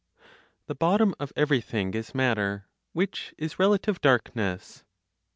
[0.65, 4.77] THE BOTTOM OF EVERYTHING IS MATTER, WHICH IS RELATIVE DARKNESS.
[4.79, 4.85] 5.